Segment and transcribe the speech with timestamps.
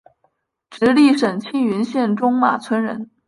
[0.71, 3.11] 直隶省庆云县中马村人。